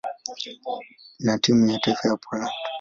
na 1.19 1.39
timu 1.39 1.71
ya 1.71 1.79
taifa 1.79 2.09
ya 2.09 2.17
Poland. 2.17 2.51